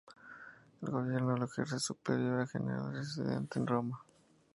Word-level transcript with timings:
El 0.81 0.89
gobierno 0.89 1.37
lo 1.37 1.45
ejerce 1.45 1.75
la 1.75 1.79
superiora 1.79 2.47
general, 2.47 2.91
residente 2.95 3.59
en 3.59 3.67
Roma. 3.67 4.03